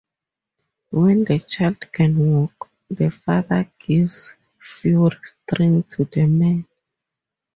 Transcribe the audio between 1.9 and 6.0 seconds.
can walk, the father gives fur-string